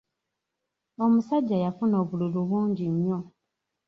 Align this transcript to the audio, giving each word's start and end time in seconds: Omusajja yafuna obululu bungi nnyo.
Omusajja 1.03 1.57
yafuna 1.63 1.95
obululu 2.03 2.39
bungi 2.49 2.85
nnyo. 2.93 3.19